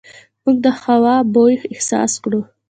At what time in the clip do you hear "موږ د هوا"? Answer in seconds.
0.43-1.15